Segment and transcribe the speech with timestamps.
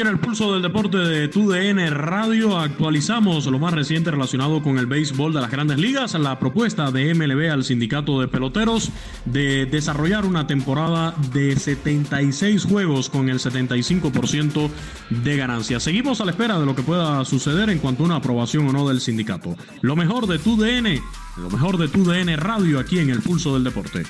[0.00, 4.86] En el pulso del deporte de TUDN Radio actualizamos lo más reciente relacionado con el
[4.86, 8.92] béisbol de las grandes ligas, la propuesta de MLB al sindicato de peloteros
[9.24, 14.70] de desarrollar una temporada de 76 juegos con el 75%
[15.10, 15.82] de ganancias.
[15.82, 18.72] Seguimos a la espera de lo que pueda suceder en cuanto a una aprobación o
[18.72, 19.56] no del sindicato.
[19.80, 21.02] Lo mejor de TUDN,
[21.38, 24.04] lo mejor de TUDN Radio aquí en el pulso del deporte.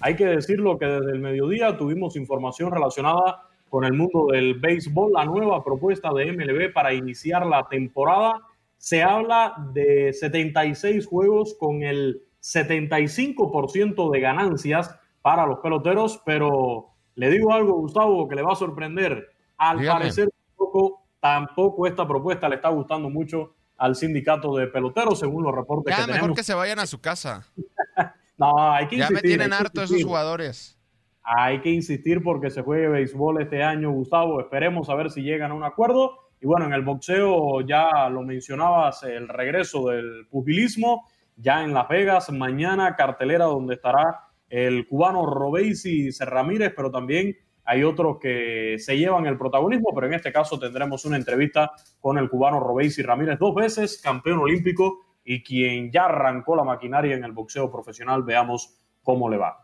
[0.00, 3.42] Hay que decirlo que desde el mediodía tuvimos información relacionada
[3.74, 8.40] con el mundo del béisbol, la nueva propuesta de MLB para iniciar la temporada.
[8.76, 17.30] Se habla de 76 juegos con el 75% de ganancias para los peloteros, pero le
[17.30, 19.26] digo algo, Gustavo, que le va a sorprender.
[19.56, 19.98] Al Dígame.
[19.98, 25.52] parecer, tampoco, tampoco esta propuesta le está gustando mucho al sindicato de peloteros, según los
[25.52, 26.36] reportes Ya, que mejor tenemos.
[26.36, 27.44] que se vayan a su casa.
[28.38, 30.06] No, hay que Ya me insistir, tienen harto esos insistir.
[30.06, 30.78] jugadores.
[31.24, 34.40] Hay que insistir porque se juegue béisbol este año, Gustavo.
[34.40, 36.18] Esperemos a ver si llegan a un acuerdo.
[36.38, 41.88] Y bueno, en el boxeo ya lo mencionabas, el regreso del pugilismo, ya en Las
[41.88, 44.20] Vegas, mañana cartelera donde estará
[44.50, 50.12] el cubano Robeysi Ramírez, pero también hay otros que se llevan el protagonismo, pero en
[50.12, 55.42] este caso tendremos una entrevista con el cubano Robeysi Ramírez, dos veces campeón olímpico y
[55.42, 58.22] quien ya arrancó la maquinaria en el boxeo profesional.
[58.22, 59.63] Veamos cómo le va.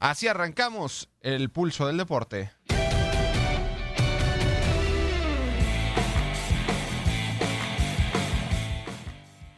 [0.00, 2.50] Así arrancamos el pulso del deporte.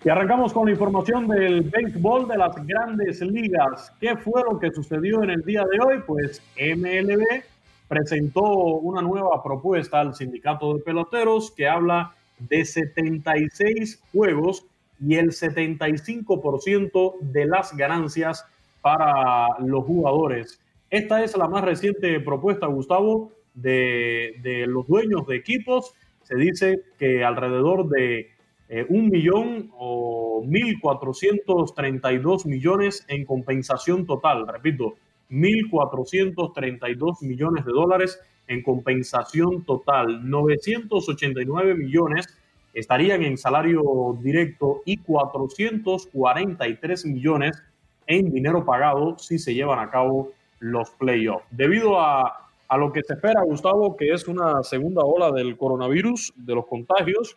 [0.03, 3.93] Y arrancamos con la información del béisbol de las grandes ligas.
[4.01, 6.03] ¿Qué fue lo que sucedió en el día de hoy?
[6.07, 7.43] Pues MLB
[7.87, 14.65] presentó una nueva propuesta al sindicato de peloteros que habla de 76 juegos
[14.99, 18.47] y el 75% de las ganancias
[18.81, 20.61] para los jugadores.
[20.91, 25.95] Esta es la más reciente propuesta, Gustavo, de, los dueños de equipos.
[26.23, 28.31] Se dice que alrededor de
[28.69, 34.47] eh, un millón o 1.432 millones en compensación total.
[34.49, 34.95] Repito,
[35.31, 40.29] 1.432 millones de dólares en compensación total.
[40.29, 42.37] 989 millones
[42.75, 47.63] estarían en salario directo y 443 millones
[48.11, 51.47] en dinero pagado si se llevan a cabo los playoffs.
[51.51, 56.33] Debido a, a lo que se espera, Gustavo, que es una segunda ola del coronavirus,
[56.37, 57.37] de los contagios,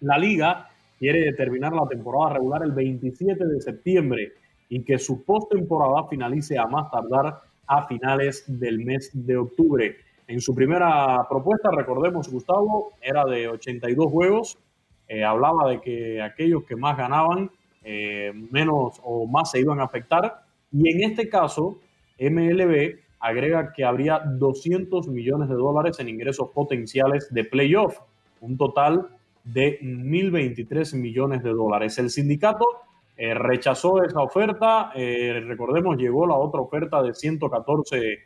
[0.00, 4.32] la liga quiere terminar la temporada regular el 27 de septiembre
[4.68, 9.96] y que su postemporada finalice a más tardar a finales del mes de octubre.
[10.28, 14.58] En su primera propuesta, recordemos, Gustavo, era de 82 juegos.
[15.08, 17.50] Eh, hablaba de que aquellos que más ganaban,
[17.82, 20.42] eh, menos o más se iban a afectar.
[20.72, 21.78] Y en este caso,
[22.18, 27.98] MLB agrega que habría 200 millones de dólares en ingresos potenciales de playoff,
[28.40, 29.08] un total
[29.44, 31.98] de 1.023 millones de dólares.
[31.98, 32.66] El sindicato
[33.16, 38.18] eh, rechazó esa oferta, recordemos, llegó la otra oferta de 114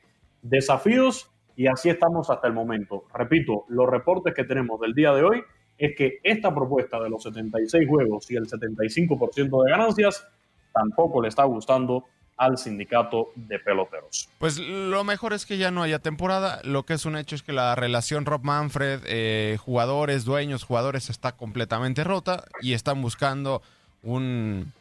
[0.43, 3.05] desafíos y así estamos hasta el momento.
[3.13, 5.43] Repito, los reportes que tenemos del día de hoy
[5.79, 10.27] es que esta propuesta de los 76 juegos y el 75% de ganancias
[10.73, 12.05] tampoco le está gustando
[12.37, 14.29] al sindicato de peloteros.
[14.39, 16.61] Pues lo mejor es que ya no haya temporada.
[16.65, 21.11] Lo que es un hecho es que la relación Rob Manfred, eh, jugadores, dueños, jugadores
[21.11, 23.63] está completamente rota y están buscando
[24.03, 24.73] un,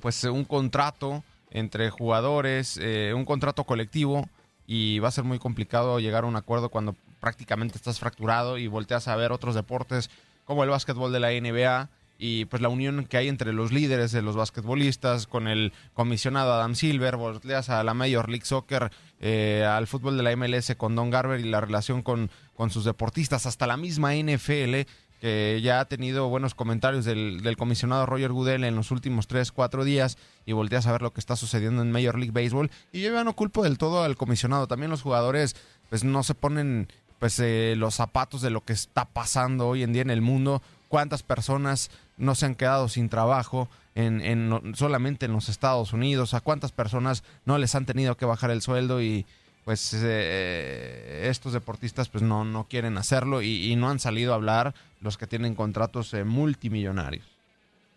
[0.00, 4.28] pues un contrato entre jugadores, eh, un contrato colectivo
[4.66, 6.96] y va a ser muy complicado llegar a un acuerdo cuando
[7.26, 10.10] prácticamente estás fracturado y volteas a ver otros deportes
[10.44, 14.12] como el básquetbol de la NBA y pues la unión que hay entre los líderes
[14.12, 19.66] de los basquetbolistas con el comisionado Adam Silver, volteas a la Major League Soccer, eh,
[19.68, 23.44] al fútbol de la MLS con Don Garber y la relación con, con sus deportistas,
[23.44, 24.86] hasta la misma NFL
[25.20, 29.50] que ya ha tenido buenos comentarios del, del, comisionado Roger Goodell en los últimos 3,
[29.50, 32.70] 4 días y volteas a ver lo que está sucediendo en Major League Baseball.
[32.92, 35.56] Y yo ya no culpo del todo al comisionado, también los jugadores
[35.88, 39.92] pues no se ponen pues eh, los zapatos de lo que está pasando hoy en
[39.92, 45.26] día en el mundo, cuántas personas no se han quedado sin trabajo en, en solamente
[45.26, 49.00] en los Estados Unidos, a cuántas personas no les han tenido que bajar el sueldo
[49.00, 49.26] y
[49.66, 54.36] pues eh, estos deportistas pues no, no quieren hacerlo y, y, no han salido a
[54.36, 57.26] hablar los que tienen contratos eh, multimillonarios.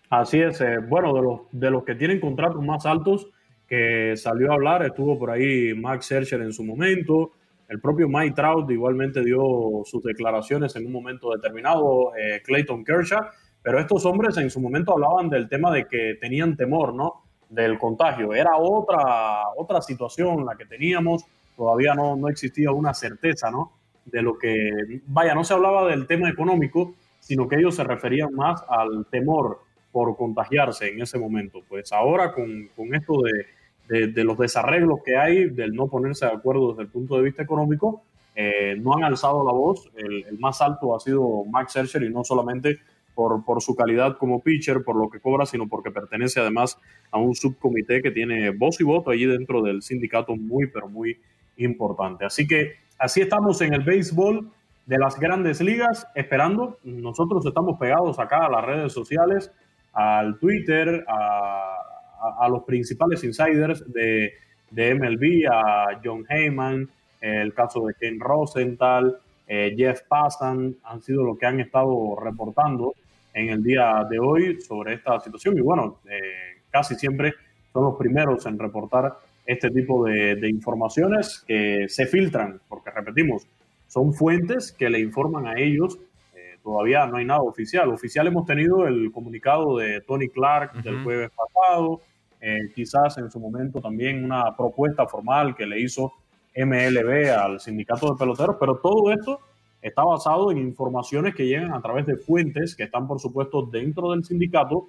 [0.09, 3.27] Así es, eh, bueno, de los, de los que tienen contratos más altos
[3.67, 7.33] que salió a hablar, estuvo por ahí Max Scherzer en su momento,
[7.69, 13.27] el propio Mike Trout igualmente dio sus declaraciones en un momento determinado, eh, Clayton Kershaw,
[13.61, 17.23] pero estos hombres en su momento hablaban del tema de que tenían temor, ¿no?
[17.47, 18.33] Del contagio.
[18.33, 21.25] Era otra, otra situación la que teníamos,
[21.55, 23.71] todavía no, no existía una certeza, ¿no?
[24.03, 28.33] De lo que, vaya, no se hablaba del tema económico, sino que ellos se referían
[28.33, 29.59] más al temor
[29.91, 31.59] por contagiarse en ese momento.
[31.69, 33.45] Pues ahora con, con esto de,
[33.89, 37.23] de, de, los desarreglos que hay, del no ponerse de acuerdo desde el punto de
[37.23, 38.03] vista económico,
[38.35, 39.89] eh, no han alzado la voz.
[39.97, 42.79] El, el, más alto ha sido Max Scherzer y no solamente
[43.13, 46.79] por, por su calidad como pitcher, por lo que cobra, sino porque pertenece además
[47.11, 51.19] a un subcomité que tiene voz y voto allí dentro del sindicato muy, pero muy
[51.57, 52.23] importante.
[52.23, 54.49] Así que así estamos en el béisbol
[54.85, 56.79] de las grandes ligas, esperando.
[56.83, 59.51] Nosotros estamos pegados acá a las redes sociales,
[59.93, 61.78] al Twitter, a,
[62.21, 64.33] a, a los principales insiders de,
[64.71, 66.89] de, MLB, a John Heyman,
[67.21, 69.17] el caso de Ken Rosenthal,
[69.47, 72.93] eh, Jeff Passan, han sido los que han estado reportando
[73.33, 75.57] en el día de hoy sobre esta situación.
[75.57, 77.33] Y bueno, eh, casi siempre
[77.73, 83.47] son los primeros en reportar este tipo de, de, informaciones que se filtran, porque repetimos,
[83.87, 85.97] son fuentes que le informan a ellos.
[86.35, 87.89] Eh, todavía no hay nada oficial.
[87.89, 90.83] Oficial hemos tenido el comunicado de Tony Clark uh -huh.
[90.83, 92.01] del jueves pasado,
[92.41, 96.13] eh, quizás en su momento también una propuesta formal que le hizo
[96.55, 99.39] MLB al sindicato de peloteros, pero todo esto
[99.81, 104.11] está basado en informaciones que llegan a través de fuentes que están, por supuesto, dentro
[104.11, 104.87] del sindicato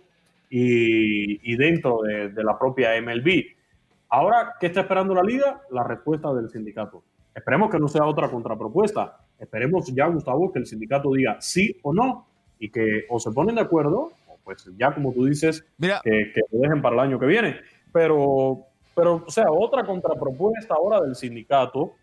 [0.49, 3.45] y, y dentro de, de la propia MLB.
[4.09, 5.61] Ahora, ¿qué está esperando la liga?
[5.71, 7.03] La respuesta del sindicato.
[7.35, 9.19] Esperemos que no sea otra contrapropuesta.
[9.39, 12.27] Esperemos ya, Gustavo, que el sindicato diga sí o no
[12.59, 14.11] y que o se ponen de acuerdo,
[14.45, 16.01] pues ya como tú dices, Mira.
[16.03, 17.61] Que, que, lo dejen para el año que viene.
[17.93, 21.95] Pero, pero, o sea, otra contrapropuesta ahora del sindicato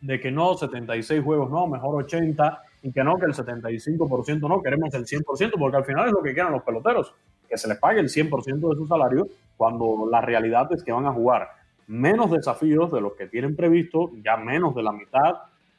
[0.00, 4.60] de que no, 76 juegos no, mejor 80, y que no, que el 75% no,
[4.60, 7.14] queremos el 100%, porque al final es lo que quieran los peloteros,
[7.48, 9.26] que se les pague el 100% de su salario
[9.56, 11.48] cuando la realidad es que van a jugar
[11.86, 15.32] menos desafíos de los que tienen previsto, ya menos de la mitad,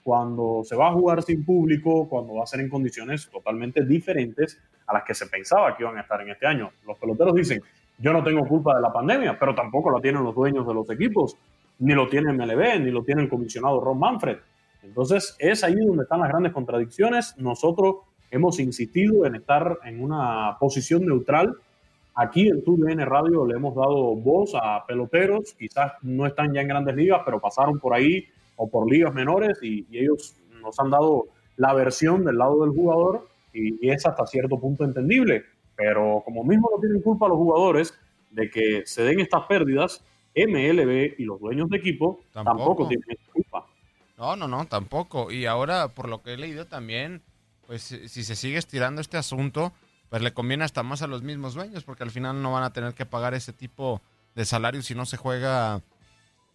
[0.05, 4.61] cuando se va a jugar sin público, cuando va a ser en condiciones totalmente diferentes
[4.85, 6.69] a las que se pensaba que iban a estar en este año.
[6.85, 7.59] Los peloteros dicen,
[7.97, 10.87] yo no tengo culpa de la pandemia, pero tampoco la tienen los dueños de los
[10.91, 11.35] equipos,
[11.79, 14.37] ni lo tiene MLB, ni lo tiene el comisionado Ron Manfred.
[14.83, 17.35] Entonces es ahí donde están las grandes contradicciones.
[17.39, 17.95] Nosotros
[18.29, 21.57] hemos insistido en estar en una posición neutral
[22.17, 26.69] Aquí en TUDN Radio le hemos dado voz a peloteros, quizás no están ya en
[26.69, 30.89] grandes ligas, pero pasaron por ahí o por ligas menores y, y ellos nos han
[30.89, 31.25] dado
[31.57, 35.43] la versión del lado del jugador y, y, es hasta cierto punto entendible.
[35.75, 37.93] Pero como mismo no tienen culpa los jugadores
[38.31, 40.03] de que se den estas pérdidas,
[40.35, 43.65] MLB y los dueños de equipo tampoco, tampoco tienen culpa.
[44.17, 45.31] No, no, no, tampoco.
[45.31, 47.21] Y ahora, por lo que he leído también,
[47.67, 49.73] pues si se sigue estirando este asunto,
[50.09, 52.73] pues le conviene hasta más a los mismos dueños, porque al final no van a
[52.73, 54.01] tener que pagar ese tipo
[54.35, 55.81] de salarios si no se juega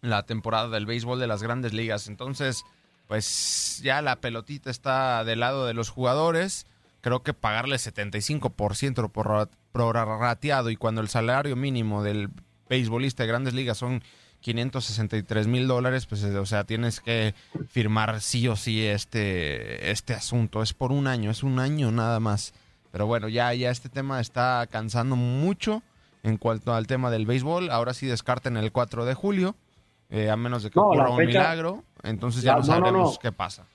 [0.01, 2.07] la temporada del béisbol de las grandes ligas.
[2.07, 2.63] Entonces,
[3.07, 6.65] pues ya la pelotita está del lado de los jugadores.
[7.01, 12.29] Creo que pagarle 75% por prorrateado y cuando el salario mínimo del
[12.69, 14.03] beisbolista de grandes ligas son
[14.41, 17.35] 563 mil dólares, pues o sea, tienes que
[17.69, 20.61] firmar sí o sí este, este asunto.
[20.63, 22.53] Es por un año, es un año nada más.
[22.91, 25.83] Pero bueno, ya, ya este tema está cansando mucho
[26.23, 27.69] en cuanto al tema del béisbol.
[27.69, 29.55] Ahora sí descarten el 4 de julio,
[30.11, 31.83] eh, a menos de que ocurra un milagro.
[32.03, 33.65] Entonces ya no, sabemos qué pasa.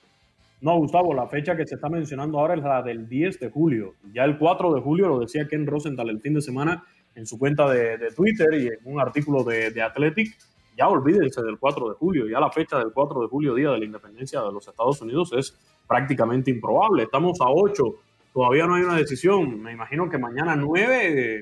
[0.61, 3.95] No, Gustavo, la fecha que se está mencionando ahora es la del 10 de julio.
[4.13, 6.83] Ya el 4 de julio lo decía Ken Rosenthal el fin de semana
[7.15, 10.37] en su cuenta de, Twitter y en un artículo de, de Athletic
[10.77, 13.79] ya olvídense del 4 de julio, ya la fecha del 4 de julio, día de
[13.79, 17.03] la independencia de los Estados Unidos, es prácticamente improbable.
[17.03, 17.83] Estamos a 8,
[18.31, 19.59] todavía no hay una decisión.
[19.61, 21.41] Me imagino que mañana 9,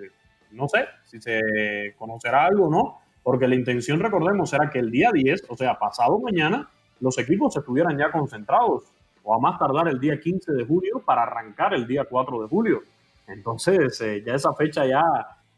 [0.51, 4.89] no sé si se conocerá algo o no, porque la intención, recordemos, era que el
[4.89, 6.69] día 10, o sea, pasado mañana,
[7.01, 8.83] los equipos estuvieran ya concentrados,
[9.23, 12.47] o a más tardar el día 15 de julio para arrancar el día 4 de
[12.47, 12.83] julio.
[13.27, 15.03] Entonces, eh, ya esa fecha ya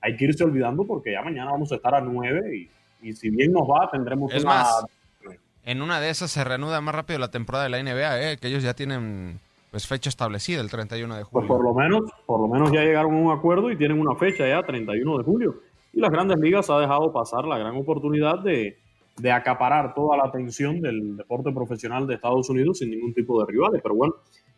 [0.02, 2.70] hay que irse olvidando porque ya mañana vamos a estar a 9 y
[3.02, 4.86] y si bien nos va, tendremos es Más,
[5.64, 8.38] en una de esas se reanuda más rápido la temporada de la NBA, ¿eh?
[8.38, 9.40] que ellos ya tienen
[9.72, 11.32] pues fecha establecida el 31 de julio.
[11.32, 14.16] Pues por lo menos, por lo menos ya llegaron a un acuerdo y tienen una
[14.16, 15.56] fecha ya, 31 de julio.
[15.94, 18.78] Y las grandes ligas ha dejado pasar la gran oportunidad de,
[19.18, 23.52] de acaparar toda la atención del deporte profesional de Estados Unidos sin ningún tipo de
[23.52, 23.82] rivales.
[23.82, 24.16] Pero bueno,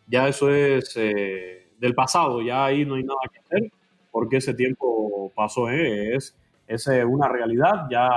[0.08, 3.72] ya eso es eh, del pasado, ya ahí no hay nada que hacer
[4.12, 6.16] porque ese tiempo pasó, ¿eh?
[6.16, 6.36] es
[6.70, 7.88] es una realidad.
[7.90, 8.10] Ya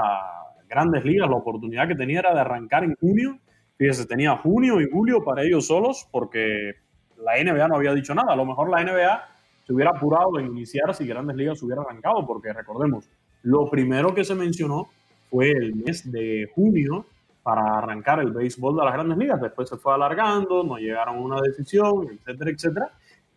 [0.68, 3.38] grandes ligas, la oportunidad que tenía era de arrancar en junio.
[3.76, 6.72] Fíjese, tenía junio y julio para ellos solos porque
[7.16, 8.34] la NBA no había dicho nada.
[8.34, 9.22] A lo mejor la NBA
[9.66, 13.08] se hubiera apurado en iniciar si grandes ligas hubiera arrancado, porque recordemos,
[13.42, 14.88] lo primero que se mencionó
[15.30, 17.06] fue el mes de junio
[17.42, 19.40] para arrancar el béisbol de las grandes ligas.
[19.40, 22.90] Después se fue alargando, no llegaron a una decisión, etcétera, etcétera.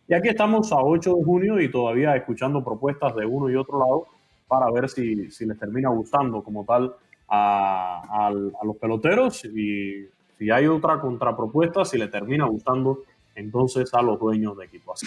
[0.08, 3.80] Y aquí estamos a 8 de junio y todavía escuchando propuestas de uno y otro
[3.80, 4.06] lado
[4.46, 6.94] para ver si, si les termina gustando como tal
[7.28, 8.30] a,
[8.62, 13.00] los peloteros y si hay otra contrapropuesta, si le termina gustando
[13.34, 15.06] entonces a los dueños de equipo así.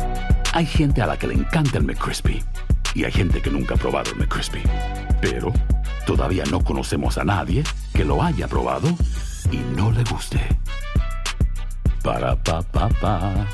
[0.53, 2.43] Hay gente a la que le encanta el McCrispy.
[2.93, 4.61] Y hay gente que nunca ha probado el McCrispy.
[5.21, 5.53] Pero
[6.05, 8.89] todavía no conocemos a nadie que lo haya probado
[9.49, 10.39] y no le guste.
[12.03, 13.47] Para, pa, pa, pa.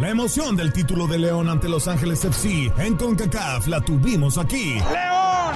[0.00, 4.74] La emoción del título de León ante Los Ángeles FC en CONCACAF la tuvimos aquí.
[4.74, 5.54] ¡León!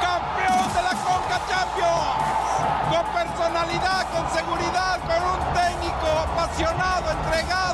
[0.00, 2.30] ¡Campeón de la CONCA Champions!
[2.90, 7.69] Con personalidad, con seguridad, con un técnico apasionado, entregado.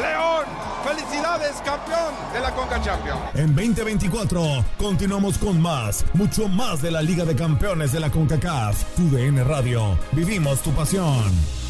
[0.00, 0.44] ¡León!
[0.84, 3.20] ¡Felicidades, campeón de la CONCA Champions!
[3.34, 8.84] En 2024 continuamos con más, mucho más de la Liga de Campeones de la CONCACAF.
[8.94, 9.10] Tu
[9.44, 9.98] Radio.
[10.12, 11.67] Vivimos tu pasión.